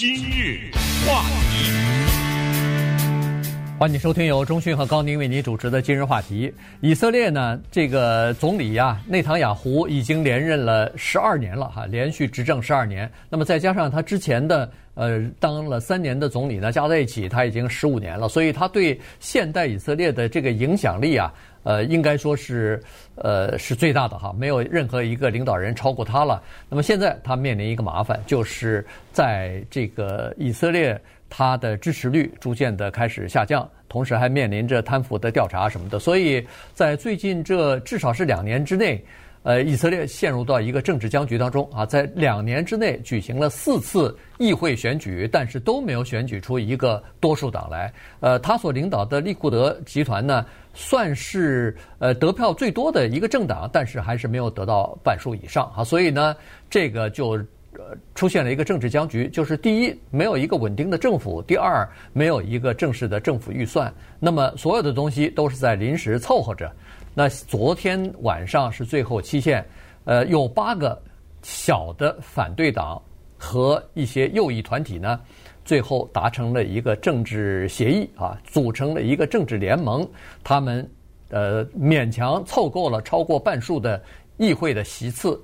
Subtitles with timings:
[0.00, 0.70] 今日
[1.06, 1.70] 话题，
[3.78, 6.50] 欢迎收听由中讯和高宁为您主持的今日话题。
[6.80, 13.12] 以色列呢，这个总理呀、啊，内塔尼亚胡已经连任了十二年了哈，连续执政十二年。
[13.28, 21.30] 那么再加上他之前的呃当了三年的总理呢，加在一起他已经十五年了，所以他对现代以色列的这个影响力啊。
[21.62, 22.82] 呃，应该说是，
[23.16, 26.42] 呃，是最大的哈，没有任何一个领导人超过他了。
[26.68, 35.98] 那么现在他面临一个麻烦，就是在这个以色列，他的支持率逐渐的开始下降，同时还面临着贪腐的调查什么的。
[35.98, 39.04] 所以在最近这至少是两年之内。
[39.42, 47.90] 呃，以色列陷入到一个政治僵局当中啊，在两年之内举行了四次议会选举，但是都没有选举出一个多数党来。
[48.20, 50.44] 呃，他所领导的利库德集团呢，
[50.74, 55.82] 算是呃得票最多的一个政党，但是还是没有得到半数以上啊。
[55.82, 56.36] 所以呢，
[56.68, 57.30] 这个就
[57.72, 63.90] 呃出现了一个政治僵局，就是第一，没有一个稳定的政府；第二，没有一个正式的政府预算。
[64.18, 66.70] 那么所有的东西都是在临时凑合着。
[67.12, 69.64] 那昨天晚上是最后期限，
[70.04, 71.00] 呃，有八个
[71.42, 73.00] 小的反对党
[73.36, 75.20] 和一些右翼团体呢，
[75.64, 80.08] 最后达成了一个政治协议啊，组成了一个政治联盟，
[80.44, 80.88] 他们
[81.30, 84.00] 呃勉强凑够了超过半数的
[84.36, 85.38] 议会的席次，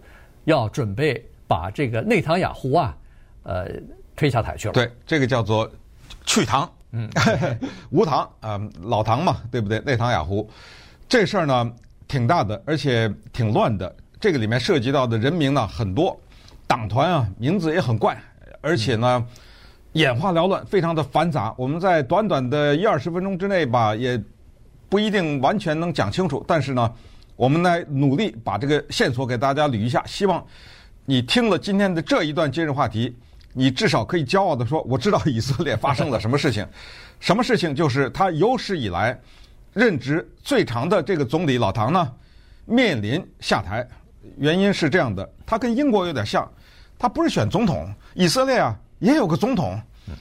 [0.45, 2.97] 要准备把这个内塔尼亚胡啊，
[3.43, 3.69] 呃
[4.15, 4.75] 推下台去了。
[4.75, 5.69] 对，这个叫做
[6.25, 7.11] 去唐，嗯，
[7.91, 9.81] 无唐啊、呃，老唐嘛，对不对？
[9.81, 10.49] 内塔尼亚胡。
[11.09, 11.73] 这事儿呢
[12.09, 13.95] 挺大的，而且挺乱的。
[14.19, 16.19] 这个里面涉及到的人名呢很多，
[16.67, 18.21] 党团啊名字也很怪，
[18.61, 19.25] 而且呢
[19.93, 21.55] 眼花缭乱，非常的繁杂。
[21.57, 24.21] 我们在短短的一二十分钟之内吧，也
[24.89, 26.45] 不一定完全能讲清楚。
[26.49, 26.93] 但是呢，
[27.37, 30.03] 我们来努力把这个线索给大家捋一下。
[30.07, 30.45] 希望
[31.05, 33.15] 你听了今天的这一段今日话题，
[33.53, 36.67] 你至少可以骄傲地说：“我知道以色列发生了什么事情。”
[37.21, 37.75] 什么事情？
[37.75, 39.19] 就是他有史以来。
[39.77, 42.11] 任职最长的这个总理老唐呢，
[42.65, 43.87] 面临下台，
[44.39, 46.51] 原因是这样的，他跟英国有点像，
[46.99, 49.79] 他不是选总统，以色列啊也有个总统，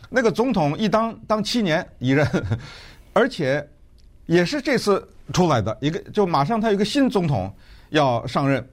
[0.10, 2.28] 那个总统一当当七年一任，
[3.14, 3.66] 而且
[4.26, 7.50] 也是这次出来的一个，就马上他有一个新总统
[7.92, 8.68] 要上任，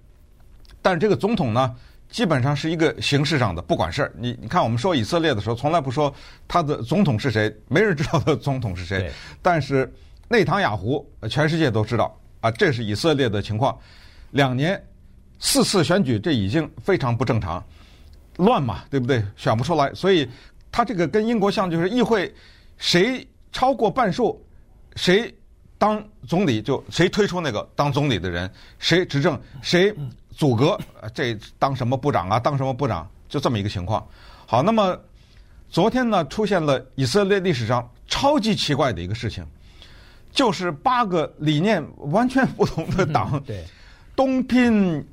[0.83, 1.73] 但这个总统呢，
[2.11, 4.13] 基本上是一个形式上的不管事儿。
[4.19, 6.13] 你你看我们说以色列的时候，从来不说
[6.49, 9.89] 他的总统是谁，没人知道他的总统是谁，但是。
[10.33, 13.79] 内塔雅胡，全世界都知道啊，这是以色列的情况。
[14.31, 14.83] 两年
[15.39, 17.63] 四次选举，这已经非常不正常，
[18.39, 19.23] 乱嘛，对不对？
[19.37, 20.27] 选不出来，所以
[20.71, 22.35] 他这个跟英国像，就是议会
[22.79, 24.43] 谁超过半数，
[24.97, 25.31] 谁
[25.77, 29.95] 当总理就谁推出那个当总理的人，谁执政谁
[30.31, 30.81] 组阁，
[31.13, 34.03] 这当什么部长啊，当什么部长，就这么一个情况。
[34.47, 34.99] 好，那么
[35.69, 39.47] 昨天呢，出现了以色列历史上超级奇怪的一个事情。
[40.33, 43.63] 就是八个理念完全不同的党，对，
[44.17, 45.07] 东拼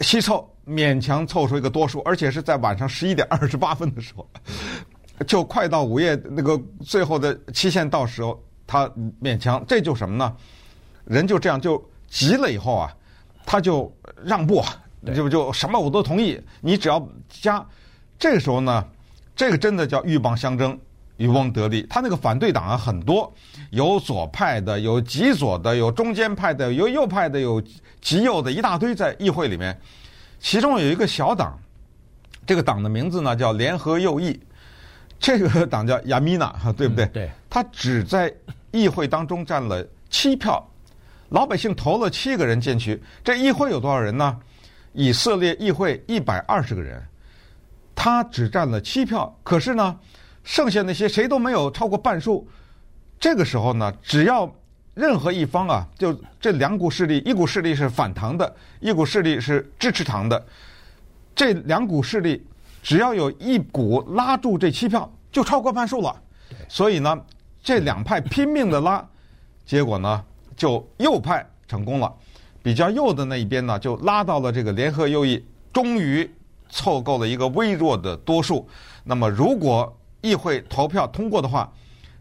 [0.00, 4.28] 西凑，勉强凑出一个多数，而且是在晚上十一点二十八分的时候，
[5.24, 8.90] 就快到午夜那个最后的期限到时候，他
[9.22, 10.36] 勉强，这就什么呢？
[11.04, 12.92] 人就这样就急了以后啊，
[13.46, 13.92] 他就
[14.24, 14.64] 让步，
[15.14, 17.64] 就就什么我都同意，你只要加。
[18.18, 18.84] 这个时候呢，
[19.36, 20.78] 这个真的叫鹬蚌相争。
[21.20, 23.30] 渔翁得利，他那个反对党啊很多，
[23.68, 27.62] 有左派的，有极左的，有中间派的，有右派的，有
[28.00, 29.78] 极右的，一大堆在议会里面。
[30.38, 31.58] 其中有一个小党，
[32.46, 34.40] 这个党的名字呢叫联合右翼，
[35.18, 37.04] 这个党叫亚米娜，对不对？
[37.04, 37.30] 嗯、对。
[37.50, 38.32] 他只在
[38.70, 40.66] 议会当中占了七票，
[41.28, 42.98] 老百姓投了七个人进去。
[43.22, 44.38] 这议会有多少人呢？
[44.94, 47.02] 以色列议会一百二十个人，
[47.94, 49.38] 他只占了七票。
[49.42, 49.98] 可是呢？
[50.44, 52.46] 剩下那些谁都没有超过半数，
[53.18, 54.50] 这个时候呢，只要
[54.94, 60.46] 任何一方啊，就这两股势力，一股势力是反唐的，一股势力是支持唐的，
[61.34, 62.44] 这两股势力
[62.82, 66.14] 只要有一股拉住这七票，就超过半数了。
[66.68, 67.18] 所以呢，
[67.62, 69.06] 这两派拼命的拉，
[69.64, 70.24] 结果呢，
[70.56, 72.12] 就右派成功了，
[72.62, 76.28] 比较右的那一边呢，就拉到了这个联合右翼，终于
[76.68, 78.68] 凑够了一个微弱的多数。
[79.04, 81.72] 那么如果议会投票通过的话，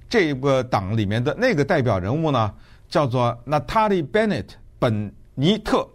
[0.08, 2.54] 这个党里面的那个代表人物呢，
[2.88, 4.48] 叫做 Naftali Bennett
[4.78, 5.88] 本尼特，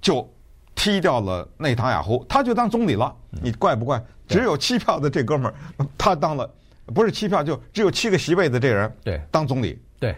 [0.00, 0.28] 就
[0.74, 3.14] 踢掉了内塔雅胡，他就当总理了。
[3.42, 4.02] 你怪不怪？
[4.26, 5.54] 只有七票的这哥们儿，
[5.98, 6.48] 他当了，
[6.86, 9.76] 不是七票，就只有七个席位的这人，对，当总理。
[9.98, 10.14] 对，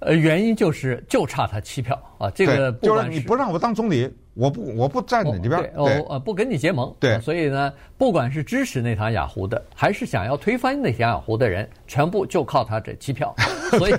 [0.00, 2.30] 呃，原因就是就差他七票啊。
[2.30, 6.94] 这个就是你不让我当总理，我不我不站你这边，哦，不跟你结盟。
[7.00, 13.34] 对，所以呢，不管是支持内塔雅胡的，还是想要推翻内塔雅胡的人，全部就靠他这七票。
[13.76, 13.94] 所以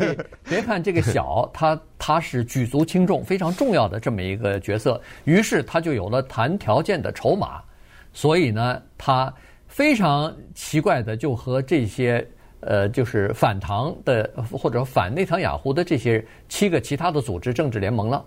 [0.45, 7.61] 别看这个小，他他是举足轻重、非常重要的这么一个角色，于是他就有了谈条件的筹码。
[8.13, 9.31] 所以呢，他
[9.67, 12.25] 非常奇怪的就和这些。
[12.61, 18.21] 呃，就是反唐的或者反内塔雅胡的这些七个其他的组织政治联盟了。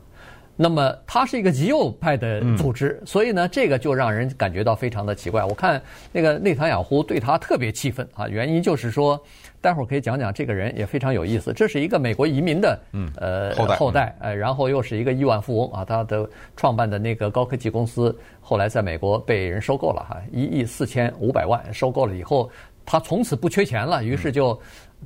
[0.62, 5.44] 那么，它是一个极右派的组织，所以呢，这个就让人感觉到非常的奇怪。
[5.44, 5.82] 我看
[6.12, 9.20] 那个内塔尼亚胡对他特别气愤啊，原因就是说，
[9.60, 11.52] 待会儿可以讲讲这个人也非常有意思。
[11.52, 12.80] 这是一个美国移民的
[13.16, 22.48] 呃后代，后代，呃，然后又是一个亿万富翁啊，他的创办的那个高科技公司后来在美国被人收购了哈，一亿四千五百万收购了以后。
[22.84, 24.60] 他从此不缺钱了，于是就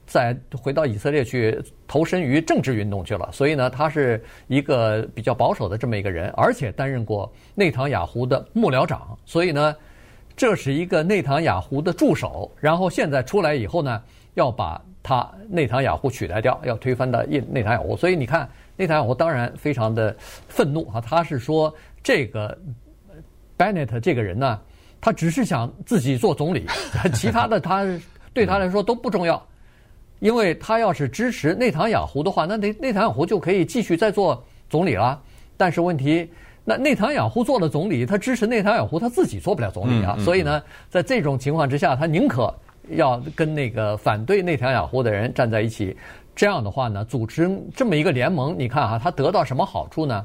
[0.07, 1.57] 再回到以色列去
[1.87, 3.29] 投身于政治运动去了。
[3.33, 9.17] 所以呢，他是一个比较保守的这么一个人，而且担任过内塔雅胡的幕僚长。
[9.25, 9.75] 所以呢，
[10.37, 12.51] 这是一个内塔雅胡的助手。
[12.61, 14.03] 然后现在出来以后呢，
[14.35, 17.97] 要把他内塔雅胡取代掉，要推翻的内内塔雅胡。
[17.97, 20.15] 所以你看，内塔雅胡当然非常的
[20.49, 21.01] 愤怒啊。
[21.01, 22.59] 他是说这个
[23.57, 24.61] Bennett 这个人呢。
[24.99, 26.67] 他只是想自己做总理，
[27.15, 27.85] 其他的他
[28.33, 29.41] 对他来说都不重要，
[30.21, 35.21] 因为他要是支持内塔尼亚胡的话，那内内塔尼亚胡就可以继续再做总理了。
[35.57, 36.29] 但是问题，
[36.65, 40.17] 那内塔尼亚胡做了总理，他支持内塔尼亚胡，他自己做不了总理啊。
[40.21, 42.55] 所以呢，在这种情况之下，他宁可
[42.91, 45.97] 要跟那个反对内塔尼亚胡的人站在一起。
[46.35, 50.25] 这样的话呢，组织这么一个联盟，你看哈，他得到什么好处呢？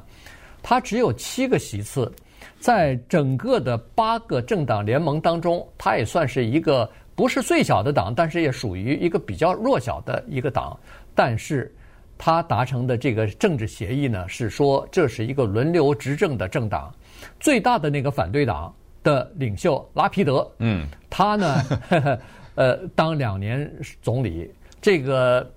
[0.62, 2.10] 他只有七个席次。
[2.58, 10.78] 在整个的八个政党联盟当中，他也算是一个不是最小的党，但是也属于一个比较弱小的一个党。
[11.14, 11.72] 但是，
[12.16, 16.92] 他达成的这个政治协议呢，是说这是一个轮流执政的政党。
[17.38, 21.54] 最大的那个反对党的领袖拉皮德，嗯，他呢，
[21.88, 22.18] 呵 呵
[22.54, 23.70] 呃，当两年
[24.00, 24.52] 总理。
[24.80, 25.48] 这个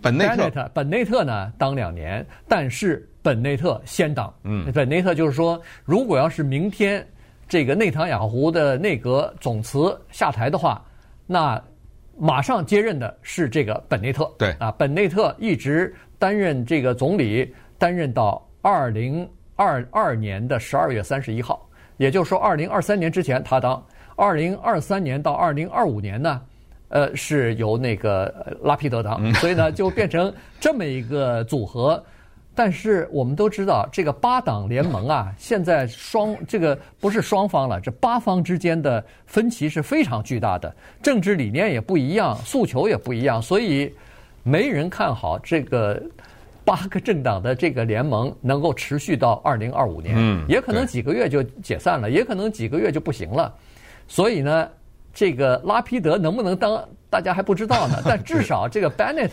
[0.00, 3.08] 本内特，本内特呢，当两年，但是。
[3.24, 7.06] 本内特先当，嗯，本内特就是说，如果要是明天
[7.48, 10.84] 这个内塔尼亚胡的内阁总辞下台的话，
[11.32, 11.60] 那
[12.18, 14.30] 马上接任的是这个本内特。
[14.38, 19.26] 对啊，本内特一直担任这个总理，担任到二零
[19.56, 23.82] 二二年的十二月三十一号，也就是说，二零二三年之前他当，
[24.14, 26.42] 二零二三年到二零二五年呢，
[26.88, 32.04] 呃，是由那个拉皮德当，所以呢，就变成这么一个组合。
[32.54, 43.90] 但是我们都知道，这个八党联盟啊， 现在双这个不是双方了，这八方之间的分歧是非常巨大的，政治理念也不一样，诉求也不一样，所以
[44.42, 46.02] 没人看好这个
[46.62, 53.50] 八个政党的这个联盟能够持续到二零二五年，嗯，也可能几个月就解散了，也可能几个月就不行了。
[54.06, 54.68] 所以呢，
[55.14, 57.96] 这个拉皮德能不能当，大家还不知道呢。
[58.04, 59.30] 但至少这个 Bennett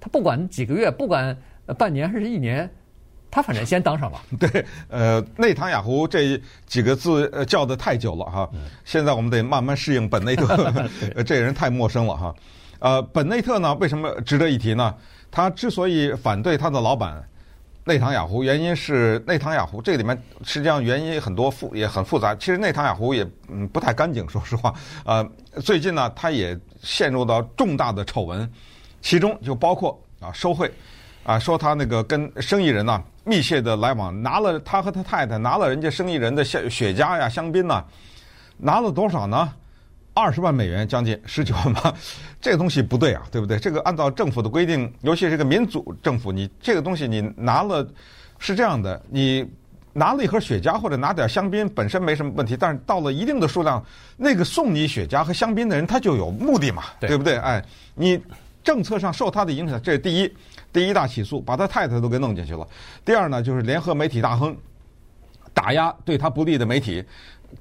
[0.00, 1.36] 他不管几个月，不管。
[1.72, 2.70] 半年还是一年，
[3.30, 4.20] 他反正先当上了。
[4.38, 8.50] 对，呃，内塔尼亚胡这几个字呃叫的太久了哈，
[8.84, 10.72] 现在我们得慢慢适应本内特，
[11.24, 12.34] 这人太陌生了哈。
[12.78, 14.94] 呃，本内特呢，为什么值得一提呢？
[15.30, 17.22] 他之所以反对他的老板
[17.84, 22.34] 内塔尼亚胡，原因是内塔尼亚胡这里面实际上原因很多复也很复杂。
[22.34, 24.74] 其实内塔尼亚胡也嗯不太干净，说实话。
[25.04, 25.26] 呃，
[25.62, 28.48] 最近呢，他也陷入到重大的丑闻，
[29.00, 30.70] 其中就包括啊收贿。
[31.24, 37.84] 啊，说他那个跟生意人呢、密切的来往，拿了他和他太太拿了人家生意人的雪雪茄呀、香槟呐，
[38.56, 39.52] 拿了多少呢？
[40.14, 41.94] 二十万美元，将近十九万吧。
[42.38, 43.58] 这个东西不对啊，对不对？
[43.58, 47.88] 这个按照政府的规定，尤其是个民主政府，你这个东西你拿了
[48.38, 49.48] 是这样的，你
[49.94, 53.82] 拿了一盒雪茄或者拿点香槟本身没什么问题，但是到了一定的数量，
[54.16, 57.36] 那个送你雪茄和香槟的人他就有目的嘛，对，对不对？
[57.38, 57.64] 哎，
[57.94, 58.20] 你
[58.62, 60.32] 政策上受他的影响，这是第一。
[60.72, 62.66] 第一大起诉，把他太太都给弄进去了。
[63.04, 64.56] 第二呢，就是联合媒体大亨，
[65.52, 67.04] 打压对他不利的媒体，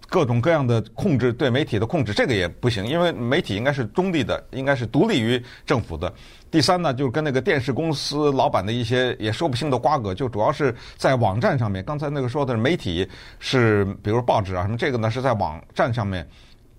[0.07, 6.13] 各种各样的控制对媒体的控制，这个也不行，因为媒体应该是中立的，应该是独立于政府的。
[6.49, 11.83] 第三呢，就是跟那个电视公司老板的一些也说不清的瓜葛，就主要是在网站上面。
[11.83, 13.05] 刚才那个说的是媒体
[13.39, 16.25] 是，比如报纸啊什么，这个呢是在网站上面。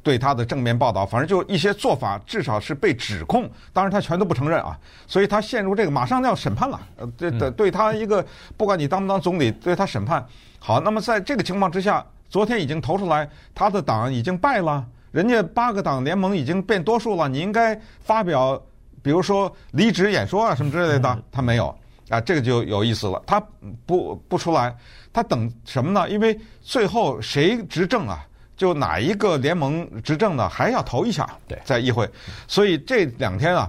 [0.02, 3.48] 对他的正面报道，反正就一些做法，至少是被指控。
[3.72, 6.80] 当然，他全都不承认啊，所以他陷入这个马上要审判了。
[6.96, 8.24] 呃，对对，对他一个
[8.56, 10.26] 不管你当不当总理，对他审判。
[10.58, 18.60] 好，那么在这个情况之下，昨天已经投出来，他的党已经败了，人家八个党联盟已经变多数了，你应该发表，
[19.02, 21.74] 比如说离职演说啊什么之类的，他没有。
[22.08, 23.22] 啊，这个就有意思了。
[23.26, 23.42] 他
[23.86, 24.76] 不不出来，
[25.12, 26.10] 他等什么呢？
[26.10, 28.22] 因为最后谁执政啊？
[28.62, 30.48] 就哪一个联盟执政呢？
[30.48, 32.08] 还要投一下，对，在议会。
[32.46, 33.68] 所以这两天啊，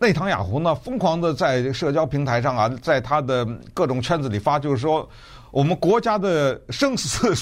[0.00, 5.08] 内塔尼亚胡呢，疯狂的在社交平台上啊，在他的各种圈子里发，就是说，
[5.52, 7.32] 我们国家的生死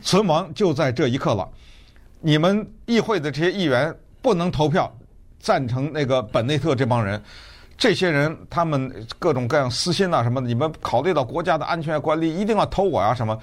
[0.00, 1.46] 存亡就在这一刻了。
[2.22, 4.90] 你们议会的这些议员不能投票
[5.38, 7.22] 赞成那个本内特这帮人，
[7.76, 13.38] 这些人他们各种各样私心啊什么的，你们考虑到国家的安全管理，一定要投我啊什么。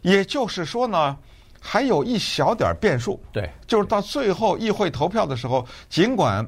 [0.00, 1.16] 也就是说呢。
[1.64, 6.44] 还有一小点变数，对，就是到最后议会投票的时候，尽管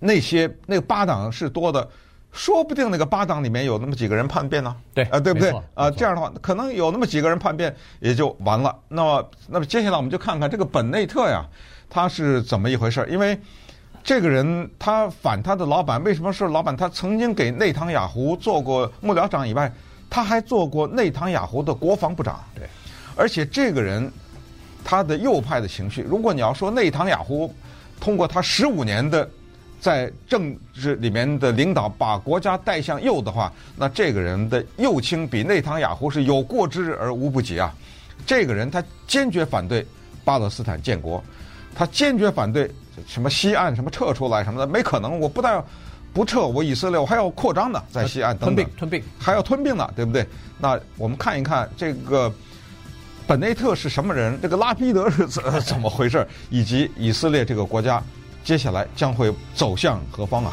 [0.00, 1.88] 那些那个八党是多的，
[2.32, 5.54] 说不定那个八党里面有那么几个人叛变呢，对，啊，对不对？
[5.74, 8.76] 啊，这样的话，可能有那么几个人叛变，也就完了。
[8.88, 11.46] 那么，那么接下来我们就看看这个本内特呀，
[11.88, 13.06] 他是怎么一回事？
[13.08, 13.38] 因为
[14.02, 16.76] 这个人他反他的老板，为什么是老板？
[16.76, 19.72] 他曾经给内塔尼亚胡做过幕僚长以外，
[20.10, 22.66] 他还做过内塔尼亚胡的国防部长，对，
[23.14, 24.12] 而且这个人。
[24.84, 27.52] 他的右派的情绪，如果你要说内塔尼亚胡
[27.98, 29.28] 通过他十五年的
[29.80, 37.74] 在政治里面的领导把国家带向右的话，那这个人的右倾比内塔尼亚胡是有过之而无不及啊！
[38.26, 39.86] 这个人他坚决反对
[40.22, 41.22] 巴勒斯坦建国，
[41.74, 42.70] 他坚决反对
[43.06, 45.18] 什么西岸什么撤出来什么的，没可能！
[45.18, 45.66] 我不但要
[46.12, 50.26] 不撤，我以色列我还要扩张呢，在西岸等等，吞并吞并还要吞并呢，对不对？
[50.58, 52.30] 那我们看一看这个。
[53.26, 54.38] 本内特是什么人？
[54.42, 56.26] 这个拉皮德是怎怎么回事？
[56.50, 58.02] 以及以色列这个国家
[58.42, 60.52] 接下来将会走向何方啊？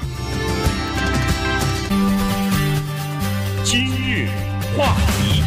[3.65, 4.29] 今日
[4.77, 5.43] 话题，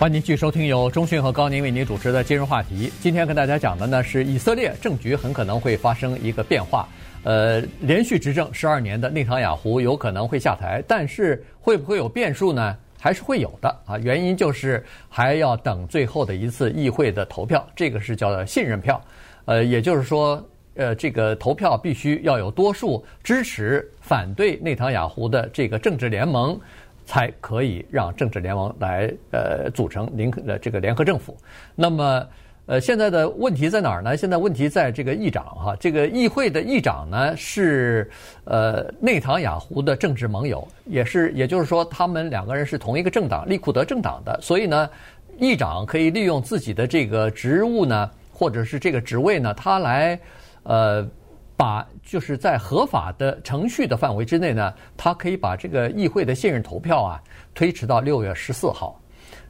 [0.00, 2.88] 欢迎继续收听由中讯和高宁为您主持的《今日话题》。
[3.02, 6.88] 今天跟大家讲的呢是以色列政局很可能会发生一个变化。
[7.22, 12.74] 呃，连续执政十二年的内塔尼亚胡有可能会下台，但是会不会有变数呢？
[13.06, 19.00] 还是会有的啊，原因就是还要等最后的一次议会的投票，这个是叫信任票，
[19.44, 20.44] 呃，也就是说，
[20.74, 26.58] 呃，这个投票必须要有多数支持反对内塔雅胡的这个政治联盟，
[27.04, 31.36] 才可以让政治联盟来呃组成联呃这个联合政府。
[31.76, 32.26] 那么。
[32.66, 34.16] 呃，现在的问题在哪儿呢？
[34.16, 38.10] 现在问题在这个议长哈，这个议会的议长呢是
[38.42, 44.90] 呃内塔尼亚胡的政治盟友，也是也就是说他们两个人是同一个政党利库德政党的，所以呢，
[45.38, 50.18] 议长可以利用自己的这个职务呢，或者是这个职位呢，他来
[50.64, 51.08] 呃
[51.56, 57.22] 把就是在合法的程序的范围之内呢，他可以把这个议会的信任投票啊
[57.54, 59.00] 推迟到六月十四号，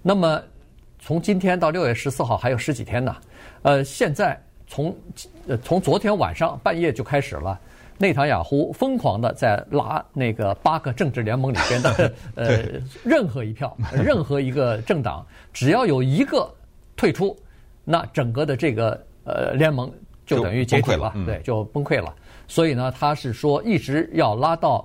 [0.03, 0.39] 那么。
[1.07, 3.15] 从今天到六月十四号还有十几天呢，
[3.63, 4.37] 呃，现在
[4.67, 4.93] 从
[5.47, 7.57] 呃从昨天晚上半夜就开始了，
[7.97, 12.65] 内塔尼亚胡疯狂的在拉那个八个政治联盟里边的 呃
[13.05, 16.53] 任何一票， 任何一个政党只要有一个
[16.97, 17.39] 退出，
[17.85, 19.89] 那整个的这个呃联盟
[20.27, 22.13] 就等于解体了，对，就崩溃了。
[22.49, 24.85] 所以呢，他是说一直要拉到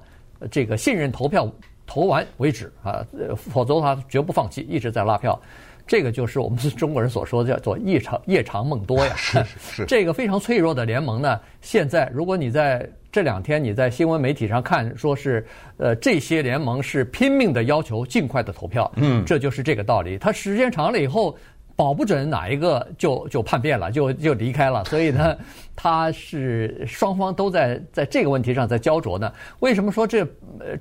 [0.51, 1.51] 这个信任投票
[1.87, 3.03] 投完为止啊，
[3.35, 5.41] 否则的话绝不放弃，一直在拉票。
[5.87, 9.13] 这个就是我们中国人所说的叫做夜长夜长梦多呀。
[9.15, 9.85] 是是。
[9.89, 15.45] 这个非常脆弱的联盟呢，现在如果你在这两天你在新闻媒体上看，说是
[15.77, 20.17] 呃这些联盟是拼命的要求尽快的投票，嗯，这就是这个道理。
[20.17, 21.37] 它时间长了以后。
[21.75, 24.85] 保不准哪一个就就叛变了，就就离开了。
[24.85, 25.35] 所以呢，
[25.75, 29.31] 他是双方都在在这个问题上在焦灼呢。
[29.59, 30.27] 为什么说这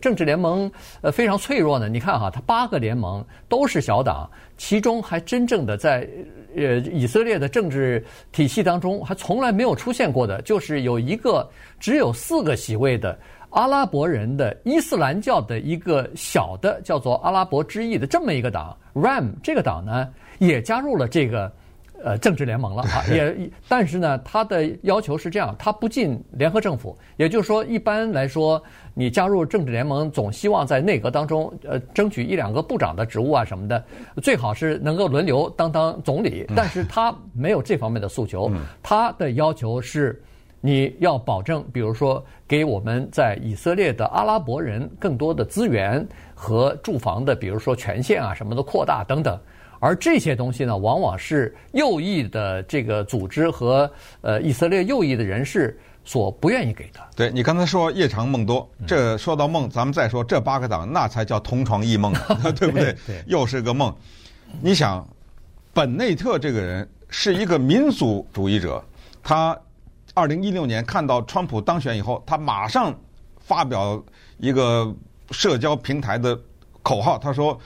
[0.01, 0.71] 政治联盟
[1.01, 1.89] 呃非常脆弱呢？
[1.89, 6.07] 你看哈，他八个联盟都是小党，其中还真正的在
[6.57, 13.19] 呃以色列的政治体系当中还从来没有出现过的，就是有一个只有四个席位的
[13.51, 20.09] 阿拉伯人的伊斯兰教的一个小的叫做阿拉伯之翼的这么一个党，RAM 这个党呢。
[20.41, 21.53] 也加入了这个，
[22.03, 23.05] 呃，政治联盟了啊。
[23.13, 23.37] 也，
[23.69, 26.97] 但是呢，他的要求是这样，他不进联合政府。
[27.17, 28.61] 也就是说，一般来说，
[28.95, 33.85] 你加入政治联盟，总希望在内阁当中，呃，争取一两个部长的职务啊什么的，
[34.23, 36.47] 最好是能够轮流当当总理。
[36.57, 38.51] 但是他没有这方面的诉求，
[38.83, 40.23] 他的要求是，
[40.63, 49.39] 你要保证，比如说给我们在以色列的阿拉伯人更多的资源和住房的，比如说权限啊什么的扩大等等。
[49.81, 57.01] 而这些东西呢，往往是右翼的这个组织和呃以色列右翼的人士所不愿意给的。
[57.17, 62.13] 对，你刚才说夜长梦多，这说到梦，咱们再说这八个党，那才叫同床异梦，
[62.55, 62.95] 对不对？
[63.07, 63.93] 对，又是个梦。
[64.61, 65.07] 你想，
[65.73, 68.83] 本内特这个人是一个民族主义者，
[69.23, 69.59] 他
[70.13, 72.95] 二零一六年看到川普当选以后，他马上
[73.39, 74.03] 发表
[74.39, 74.93] 一个
[75.31, 76.39] 社交平台的
[76.83, 77.59] 口号，他说：“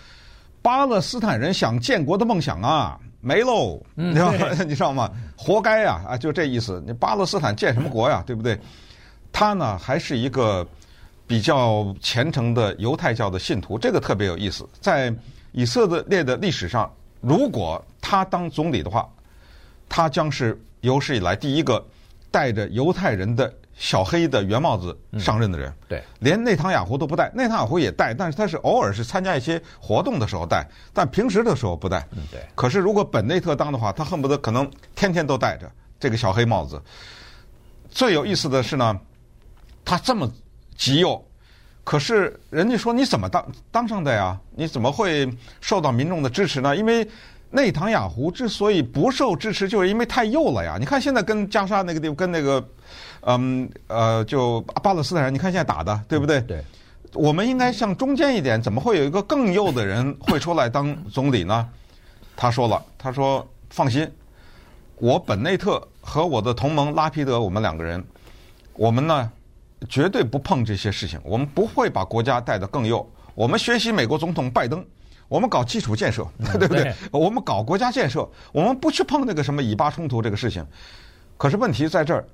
[0.65, 4.49] 巴勒斯坦人想建国的梦想啊，没喽，你知道吗？
[4.67, 5.11] 你知道吗？
[5.37, 6.01] 活该呀！
[6.09, 6.83] 啊，就这意思。
[6.87, 8.25] 你巴勒斯坦建什么国呀？
[8.27, 8.59] 对不对？
[9.31, 10.67] 他呢，还是一个
[11.27, 14.67] 比较虔诚的犹太教的信徒，这个特别有意思。
[14.81, 15.15] 在
[15.53, 16.91] 以色列的历史上，
[17.21, 19.07] 如果他当总理的话，
[19.87, 21.85] 他将是有史以来第一个
[22.31, 32.07] 带着犹太人的。”小黑的圆帽子上任的人，对，连内塔尼亚胡都不戴，内塔尼亚胡也戴，但是他是偶尔是参加一些活动的时候戴，但平时的时候不戴。
[32.13, 32.41] 嗯，对。
[32.55, 36.81] 可是如果本内特当的话，他恨不得可能天天都戴着这个小黑帽子。
[37.91, 38.99] 最有意思的是呢，
[39.85, 40.31] 他这么
[40.77, 41.25] 极右，
[41.83, 44.39] 可是人家说你怎么当当上的呀？
[44.55, 45.29] 你怎么会
[45.61, 46.77] 受到民众的支持呢？
[46.77, 47.07] 因为
[47.55, 50.77] 内塔尼亚胡之所以不受支持，就是因为太右了呀。
[50.79, 52.63] 你看现在跟加沙那个地方，跟那个。
[53.27, 56.43] 嗯呃，就巴勒斯坦人，你看现在打的，对不对？
[56.43, 56.63] 对，
[57.15, 61.67] 我们应该向中间一点，怎么会有一个更右的人会出来当总理呢？
[62.37, 64.07] 他说了，他说放心，
[64.97, 68.05] 我本内特和我的同盟拉皮德，我们两个人，
[68.75, 69.33] 我们呢
[69.89, 73.11] 绝对不碰这些事情，我们不会把国家带得更右。
[73.35, 74.85] 我们学习美国总统拜登，
[75.29, 76.27] 我们搞基础建设，
[76.59, 76.85] 对不对？
[76.85, 80.67] 对我们搞国家建设，我们不去碰那个什么以巴冲突这个事情。
[81.37, 82.25] 可是问题在这儿。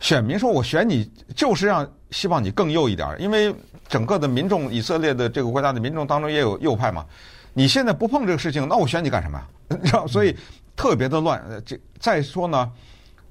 [0.00, 3.54] 选民说：“我选你就是让希望你更右一点，因为
[3.88, 7.06] 整个的民众，以色列的这个国家的民众当中也有右派嘛。
[7.54, 9.40] 你现在不碰这个事情，那我选你干什么？
[9.68, 10.36] 你知道，所以
[10.76, 11.42] 特别的乱。
[11.64, 12.70] 这再说呢，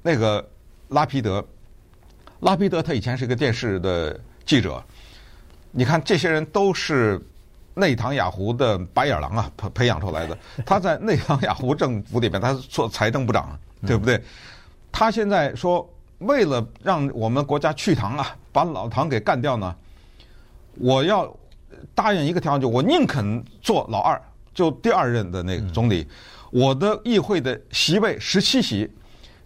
[0.01, 0.43] 那个
[0.87, 1.45] 拉皮德，
[2.39, 4.81] 拉皮德他以前是一个电视的记者。
[5.69, 7.21] 你看这些人都是
[7.73, 10.37] 内塔尼亚胡的白眼狼啊，培培养出来的。
[10.65, 14.21] 他在内塔尼亚胡政府里面，他是做财政部长，对不对？
[14.91, 15.87] 他现在说。”
[16.19, 19.75] 为了让我们国家去唐啊，把老唐给干掉呢，
[20.75, 21.29] 我要
[21.93, 24.21] 答应一个条件，就我宁肯做老二，
[24.53, 26.07] 就第二任的那个总理。
[26.49, 28.89] 我的议会的席位十七席，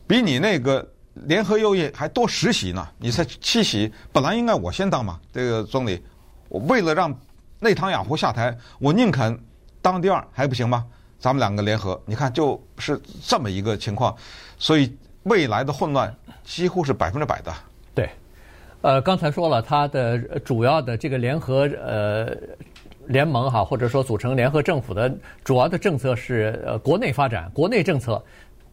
[0.06, 2.88] 比你那个联合右翼还多十席呢。
[3.00, 6.00] 你才七席，本来应该我先当嘛，这个总理。
[6.48, 7.12] 我为了让
[7.60, 9.40] 内塔尼亚胡下台，我宁肯
[9.82, 10.86] 当第二，还不行吗？
[11.20, 14.16] 咱们两个联合，你看就是这么一个情况，
[14.58, 14.96] 所以。
[15.24, 16.16] 未来的混乱
[16.46, 17.54] 几乎是百分之百的。
[17.94, 18.10] 对，
[18.82, 22.34] 呃，刚才说了，他的主要的这个联合呃
[23.08, 28.24] 联盟哈，或者说组成联合政府的主要的政策是呃国内发展，国内政策。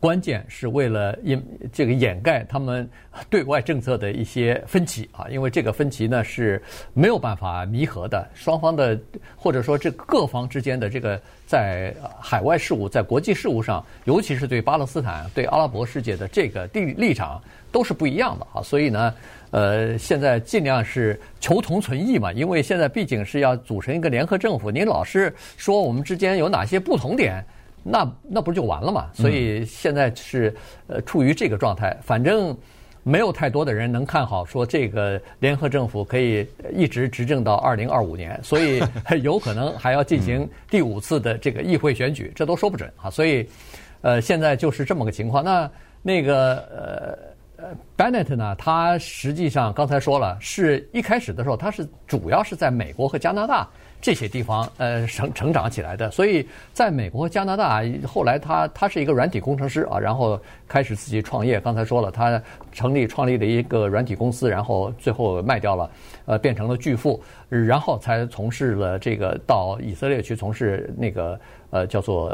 [0.05, 2.87] 关键是为了掩这个掩盖他们
[3.31, 6.63] 对外政策的一些分歧啊，因为这个分歧呢是
[6.93, 9.01] 没有办法弥合的，双方的
[9.35, 19.15] 或者说这各方之间的这个在海外事务、在国际事务上，尤其是对巴勒斯坦、对阿拉伯世界的这个立立场都是不一样的啊，所以呢，
[19.53, 27.43] 呃，现在尽量是求同存异嘛，因为现在毕竟是要组成一个联合政府，您老是说我们之间有哪些不同点。
[27.85, 29.11] 那那不就完了嘛？
[29.13, 30.53] 所以现在是
[30.87, 32.57] 呃处于这个状态，反正
[33.03, 38.83] 没有太多的人能看好说这个联合政府可以一直执政到二零二五年，所以
[39.23, 43.11] 有可能还要进行第五次的这个议会选举，这都说不准啊。
[43.11, 43.47] 所以
[44.01, 45.45] 呃现在就是这么个情况。
[45.45, 45.71] 那
[46.01, 46.57] 那个
[47.59, 53.69] 呃呃 Bennett 呢，他实际上刚才说了，是一开始的时候他是主要是在美国和加拿大。
[54.05, 60.39] 这些地方呃成成长起来的，所以在美国、加拿大，后来他他是一个软体工程师啊，然后
[60.69, 61.59] 开始自己创业。
[61.59, 62.39] 刚才说了，他
[62.71, 65.91] 成立创立了一个软体公司，然后最后卖掉了，
[66.27, 71.41] 呃，变成了巨富，然后才从事了这个到以色列去从事那个
[71.71, 72.29] 呃叫做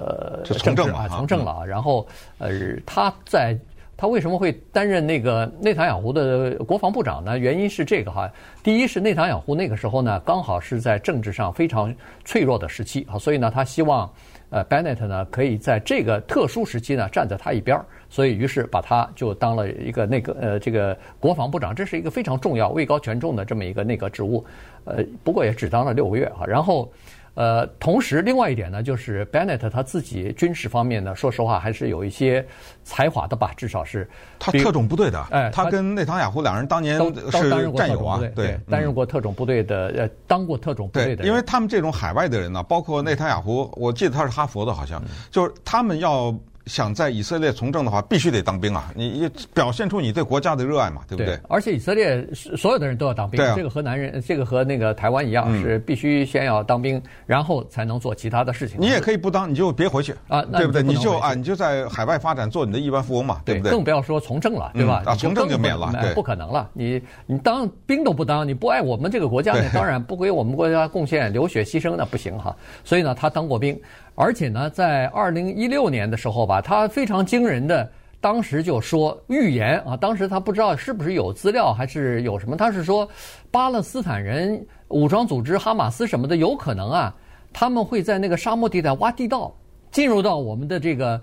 [0.44, 1.64] 从政啊，从政了啊。
[1.64, 2.04] 然后
[2.38, 2.50] 呃
[2.84, 3.56] 他在。
[4.00, 7.38] 他为什么会担任那个内塔尼亚胡的国防部长呢？
[7.38, 8.32] 原因是这个哈，
[8.62, 14.10] 第一是内塔尼亚胡那个时候呢，刚好是在政治上非常脆弱的时期啊，所以呢，他希望
[14.48, 24.42] 呃，Bennett 呢可以在这个特殊时期呢站在他一边儿，所以于是把他就当了一个那个呃这个国防部长，这是一个非常重要、位高权重的这么一个内阁职务，
[24.86, 26.90] 呃，不过也只当了六个月啊，然后。
[27.34, 32.44] 呃，同时，另外一点呢，就是 Bennett 他自己军事方面呢，说实话还是有一些
[32.82, 34.08] 才华的吧，至少是。
[34.38, 36.98] 他特种部队的，哎，他跟内塔尼亚胡两人当年
[37.30, 46.34] 是战友啊，对，担任过特种部队的，呃，当过特种部队的，因为他们这种海外的人呢，包括内塔尼亚胡，我记得他是哈佛的，好像就是他们要
[46.66, 48.92] 想在以色列从政的话，必须得当兵啊！
[48.94, 51.36] 你表现出你对国家的热爱嘛，对不对？
[51.36, 58.80] 对，而且以色列所有的人都要当兵，啊、这个和男人，这个和那个台湾一样，嗯、是必须先要当兵，然后才能做其他的事情。
[58.80, 60.82] 你也可以不当，你就别回去啊，对不对？
[60.82, 63.72] 你就啊，你就在海外发展，做你的亿万富翁嘛，对不对？
[63.72, 65.02] 更不要说从政了，对吧？
[65.06, 66.68] 嗯、啊，从政就免了，对，不可能了。
[66.72, 72.54] 你你当兵都不当，你不爱我们这个国家，当然不归我们国家贡献，流血牺牲那不行哈。
[72.84, 73.76] 所以呢，他当过兵。
[74.20, 83.08] 而且呢，在二零一六年的时候吧，他非常惊人的，当时就说预言啊，当时他不知道是不是有资料还是有什么，他是说
[83.50, 87.14] 巴勒斯坦人武装组织哈马斯什么的有可能啊，
[87.50, 89.50] 他们会在那个沙漠地带挖地道，
[89.90, 91.18] 进入到我们的这个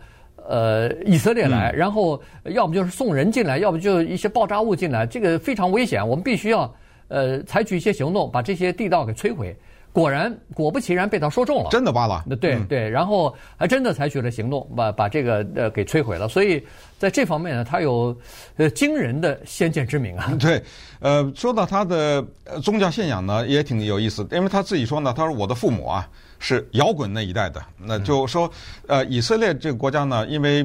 [0.47, 6.73] 呃以色列来，然后要不就是送人进来，要不就一些爆炸物进来，这个非常危险，我们必须要
[7.09, 9.55] 呃采取一些行动，把这些地道给摧毁。
[9.97, 11.69] 果然，果不其然，被他说中了。
[11.71, 12.23] 真的挖了？
[12.39, 16.27] 对对，然后还真的采取了行动，把把这个呃给摧毁了。
[16.27, 16.63] 所以
[16.99, 18.15] 在这方面呢，他有
[18.57, 20.31] 呃惊人的先见之明啊。
[20.39, 20.61] 对，
[20.99, 22.23] 呃，说到他的
[22.61, 26.07] 宗教信仰呢，也挺有意思，因为他自己说呢，他说我的父母啊
[26.37, 28.47] 是摇滚那一代的，那就说
[28.87, 30.63] 呃以色列这个国家呢，因为。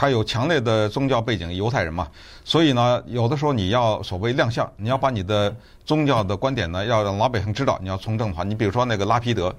[0.00, 2.08] 他有强烈的宗教背景，犹太人嘛，
[2.42, 9.54] 所以呢，有的时候你要所谓亮相，你要把你的宗教的观点呢，要让老百姓知道你要从政的话，你比如说那个拉皮德，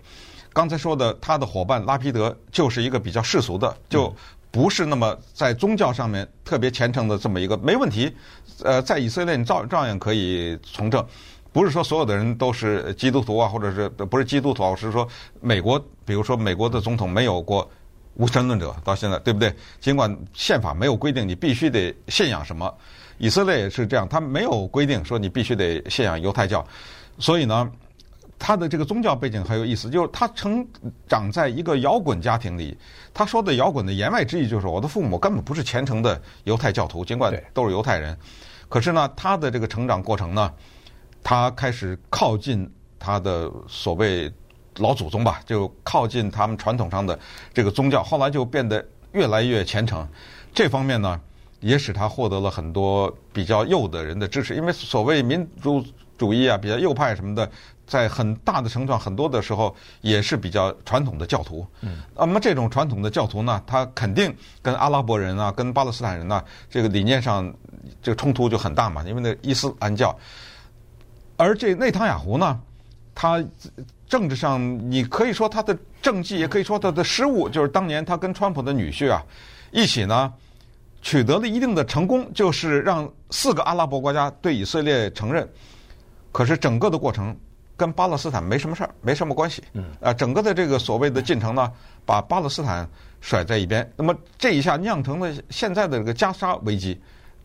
[0.52, 4.12] 刚才说的他的伙伴拉皮德就是一个比较世俗的，就
[4.50, 8.12] 不是那么在宗教上面特别虔诚的这么一个，没问题。
[8.64, 11.06] 呃，在以色列你照照样可以从政，
[11.54, 15.08] 不是说所有的人都是基督徒啊，或者是不是基督徒，是说
[15.40, 17.70] 美国，比如说美国的总统没有过。
[18.15, 19.54] 无神论者到现在对不对？
[19.80, 22.71] 尽管宪法没有规定你必须得信仰什么，
[23.17, 26.65] 以色列也是这样，他没有规定说你必须得信仰犹太教，
[27.17, 27.71] 所以呢，
[28.38, 30.65] 他的这个宗教背景很有意思，就是他成
[31.08, 32.78] 长在一个摇滚家庭里。
[33.13, 38.17] 他说的摇滚的言外之意就是，我的父母根本不是虔诚的犹太教徒，尽管都是犹太人，
[38.67, 40.52] 可是呢，他的这个成长过程呢，
[41.24, 42.69] 他开始靠近
[43.00, 44.32] 他的所谓。
[44.78, 47.18] 老祖宗吧，就靠近他们传统上的
[47.54, 50.08] 这个宗教，后来就变得越来越虔诚。
[50.54, 51.20] 这方面呢，
[51.60, 54.56] 也使他获得了很多比较右的人的支持。
[54.56, 55.84] 因为所谓民族
[56.18, 57.50] 主义啊，比较右派什么的，
[57.86, 61.68] 在很大的程度上，很多的时候也是比较传统的教徒。
[61.82, 61.98] 嗯。
[62.16, 67.54] 那么这种传统的教徒呢，他肯定跟阿拉伯人啊，跟巴勒斯坦人呢，这个理念上
[68.02, 69.04] 这个冲突就很大嘛。
[69.04, 70.18] 因为那伊斯兰教，
[71.36, 72.58] 而这内塔尼亚胡呢，
[73.14, 73.44] 他。
[74.12, 74.60] 政治上，
[74.91, 79.24] 你可以说他的政绩，也可以说他的失误，就是当年他跟川普的女婿啊
[79.71, 80.34] 一起呢，
[81.02, 85.47] 取得了一定的成功，就是让四个阿拉伯国家对以色列承认。
[86.34, 87.34] 可是整个的过程
[87.78, 89.63] 跟巴勒斯坦没什么事儿，没什么关系。
[89.71, 89.86] 嗯。
[90.02, 91.71] 啊，整个的这个所谓的进程呢，
[92.06, 92.86] 把巴勒斯坦
[93.21, 93.89] 甩在一边。
[93.95, 97.00] 那么这一下酿成了现在的这个加沙危机，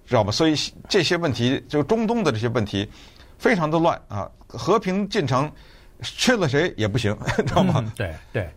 [0.05, 0.33] 知道吧？
[0.33, 0.57] 所以
[0.89, 2.91] 这些问题，就中东的这些问题，
[3.39, 5.49] 非常的乱啊，和平进程。
[6.03, 7.75] 缺了谁也不行， 知道吗？
[7.79, 8.49] 嗯、对对，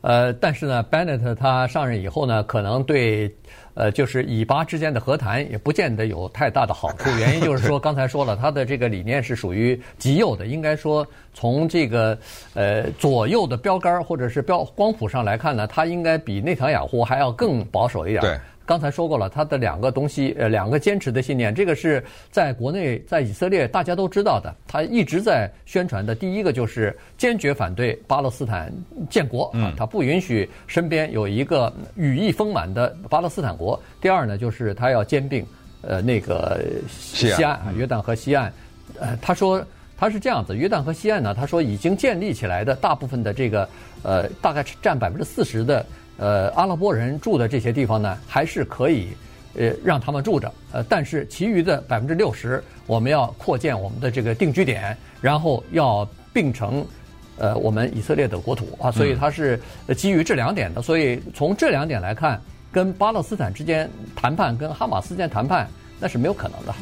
[0.00, 3.34] 呃，但是呢，Bennett 他上任以后呢，可能对
[3.74, 7.10] 呃，就是以巴之间的和谈也不见得有太大的好处。
[7.18, 12.18] 原因就是说， 刚才说了，他的这个理念是属于极右的，应该说从这个
[12.54, 18.20] 呃左右的标杆或者是标光谱上来看呢，他应该比内塔尼亚胡还要更保守一点。
[18.22, 18.38] 对。
[18.66, 22.02] 刚才说过了，他的两个东西，呃，两个坚持的信念，这个是
[22.32, 24.52] 在国内，在以色列大家都知道的。
[24.66, 28.72] 他一直在宣传的，第一个就是坚决反对巴勒斯坦
[29.08, 33.80] 建国，啊，他不允许身边有一个羽翼丰满的巴勒斯坦国。
[34.00, 35.46] 第二呢，就是他要兼并，
[35.82, 38.52] 呃，那个西岸啊，约旦河西岸。
[38.98, 39.64] 呃，他说
[39.96, 43.68] 他是这样子，约旦河西岸呢，他说已经建立起来的大部分的这个，
[44.02, 45.86] 呃，大概占百分之四十的。
[46.18, 49.08] 呃，阿拉伯人住的这些地方呢，还是可以，
[49.54, 50.50] 呃，让他们住着。
[50.72, 56.86] 呃，但是其余的百分之六十，我们要扩建我们的这个定居点，然后要并成，
[57.38, 58.90] 呃，我们以色列的国土啊。
[58.90, 59.60] 所以它是
[59.96, 60.80] 基于这两点的。
[60.80, 62.40] 所以从这两点来看，
[62.72, 65.68] 跟巴勒斯坦之间谈判，跟哈马斯之间谈判，
[66.00, 66.74] 那是没有可能的。